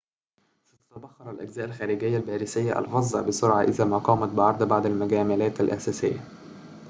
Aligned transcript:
ستتبخر 0.69 1.31
الأجزاء 1.31 1.65
الخارجية 1.65 2.17
الباريسية 2.17 2.79
الفظة 2.79 3.21
بسرعة 3.21 3.61
إذا 3.61 3.85
ما 3.85 3.97
قمت 3.97 4.29
بعرض 4.33 4.63
بعض 4.67 4.85
المجاملات 4.85 5.61
الأساسية 5.61 6.27